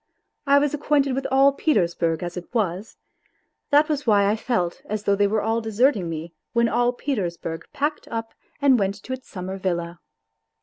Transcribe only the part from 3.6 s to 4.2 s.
that was